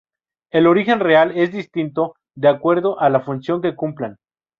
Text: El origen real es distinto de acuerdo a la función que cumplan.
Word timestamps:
El 0.51 0.65
origen 0.65 0.99
real 0.99 1.31
es 1.37 1.51
distinto 1.51 2.15
de 2.35 2.47
acuerdo 2.47 2.99
a 2.99 3.11
la 3.11 3.21
función 3.21 3.61
que 3.61 3.75
cumplan. 3.75 4.17